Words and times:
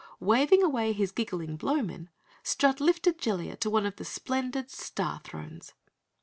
Waving 0.19 0.63
away 0.63 0.93
his 0.93 1.11
giggling 1.11 1.57
Blowmen, 1.57 2.09
Strut 2.41 2.81
lifted 2.81 3.19
Jellia 3.19 3.55
to 3.57 3.69
one 3.69 3.85
of 3.85 3.97
the 3.97 4.03
splendid 4.03 4.71
Star 4.71 5.21
Thrones. 5.23 5.73